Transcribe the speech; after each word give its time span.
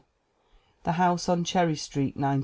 The 0.83 0.93
House 0.93 1.29
on 1.29 1.43
Cherry 1.43 1.75
Street, 1.75 2.15
1909. 2.15 2.39